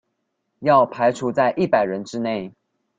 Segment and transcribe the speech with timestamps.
[0.61, 2.55] 要排除在一百人之内